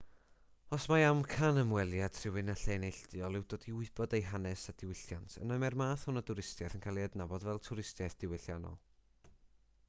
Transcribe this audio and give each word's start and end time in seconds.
os 0.75 0.83
mai 0.91 1.03
amcan 1.09 1.59
ymweliad 1.63 2.15
rhywun 2.21 2.49
â 2.53 2.55
lle 2.61 2.77
neilltuol 2.85 3.37
yw 3.41 3.45
dod 3.53 3.67
i 3.73 3.75
wybod 3.81 4.15
ei 4.19 4.25
hanes 4.31 4.65
a 4.73 4.75
diwylliant 4.83 5.37
yna 5.43 5.59
mae'r 5.65 5.79
math 5.83 6.09
hwn 6.11 6.23
o 6.25 6.25
dwristiaeth 6.31 6.79
yn 6.81 6.85
cael 6.89 6.99
ei 7.03 7.09
adnabod 7.11 7.49
fel 7.51 7.63
twristiaeth 7.69 8.19
ddiwylliannol 8.25 8.83